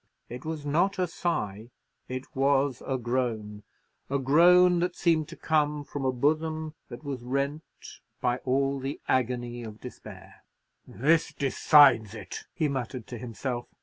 [0.29, 1.69] It was not a sigh,
[2.09, 7.61] it was a groan—a groan that seemed to come from a bosom that was rent
[8.19, 10.41] by all the agony of despair.
[10.87, 13.67] "This decides it!" he muttered to himself.